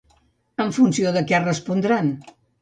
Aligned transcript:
En 0.63 0.73
funció 0.77 1.11
de 1.19 1.23
què 1.33 1.43
respondran? 1.45 2.11